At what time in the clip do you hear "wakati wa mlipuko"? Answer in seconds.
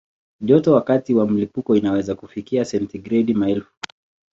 0.73-1.75